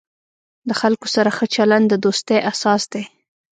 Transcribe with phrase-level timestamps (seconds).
[0.67, 3.03] د خلکو سره ښه چلند، د دوستۍ اساس دی.